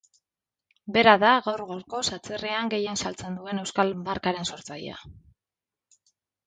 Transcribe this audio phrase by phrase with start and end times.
[0.95, 5.01] Bera da gaur gaurkoz atzerrian gehien saltzen duen euskal markaren sortzailea.